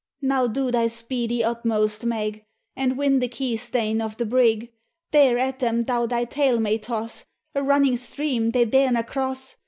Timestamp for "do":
0.47-0.71